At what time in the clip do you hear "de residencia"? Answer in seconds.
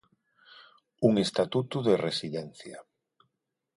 1.87-2.77